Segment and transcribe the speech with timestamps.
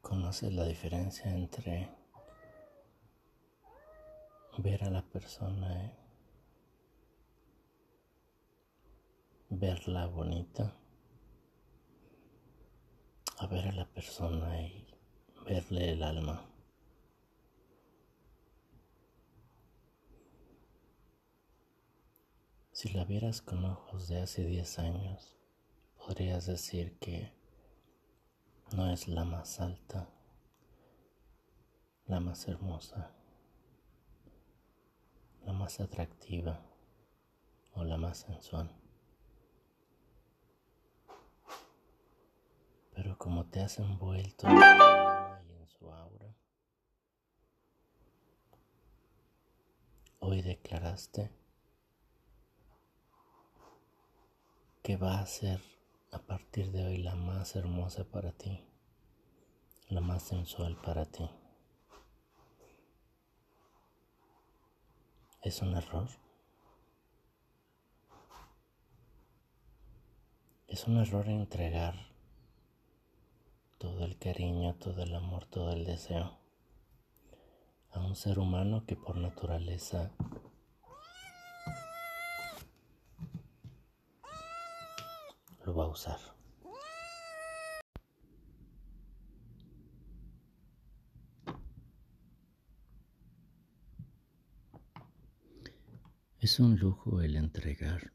[0.00, 1.90] ¿Conoces la diferencia entre
[4.58, 6.03] ver a la persona, eh?
[9.54, 10.76] Verla bonita,
[13.38, 14.86] a ver a la persona y
[15.46, 16.44] verle el alma?
[22.72, 25.36] Si la vieras con ojos de hace 10 años,
[25.96, 27.32] podrías decir que
[28.72, 30.08] no es la más alta,
[32.06, 33.14] la más hermosa,
[35.44, 36.60] la más atractiva
[37.74, 38.70] o la más sensual.
[42.94, 44.62] Pero como te has envuelto en su
[45.48, 46.36] y en su aura,
[50.18, 51.30] hoy declaraste
[54.82, 55.58] que va a ser
[56.12, 58.62] a partir de hoy la más hermosa para ti,
[59.88, 61.26] la más sensual para ti.
[65.40, 66.10] ¿Es un error?
[70.68, 72.13] Es un error entregar
[74.24, 76.38] cariño, todo el amor, todo el deseo
[77.90, 80.12] a un ser humano que por naturaleza
[85.66, 86.18] lo va a usar.
[96.38, 98.14] Es un lujo el entregar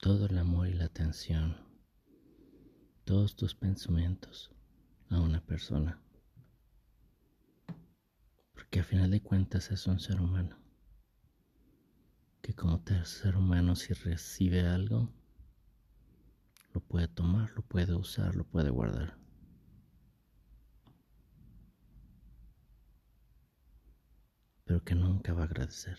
[0.00, 1.73] todo el amor y la atención,
[3.04, 4.50] todos tus pensamientos
[5.10, 6.00] a una persona.
[8.54, 10.56] Porque a final de cuentas es un ser humano.
[12.40, 15.12] Que como ser humano si recibe algo,
[16.72, 19.18] lo puede tomar, lo puede usar, lo puede guardar.
[24.64, 25.98] Pero que nunca va a agradecer.